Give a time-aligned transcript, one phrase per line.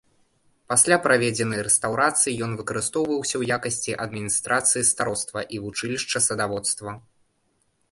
[0.71, 6.99] Пасля праведзенай рэстаўрацыі ён выкарыстоўваўся ў якасці адміністрацыі староства і вучылішча садаводства.